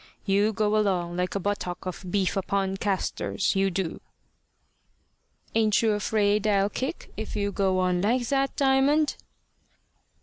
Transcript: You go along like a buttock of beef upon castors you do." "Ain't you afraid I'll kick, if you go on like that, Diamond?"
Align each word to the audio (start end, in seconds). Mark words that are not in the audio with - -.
You 0.25 0.51
go 0.51 0.75
along 0.75 1.15
like 1.17 1.35
a 1.35 1.39
buttock 1.39 1.85
of 1.85 2.03
beef 2.09 2.35
upon 2.35 2.77
castors 2.77 3.55
you 3.55 3.69
do." 3.69 4.01
"Ain't 5.53 5.83
you 5.83 5.91
afraid 5.91 6.47
I'll 6.47 6.71
kick, 6.71 7.13
if 7.17 7.35
you 7.35 7.51
go 7.51 7.77
on 7.77 8.01
like 8.01 8.27
that, 8.29 8.55
Diamond?" 8.55 9.15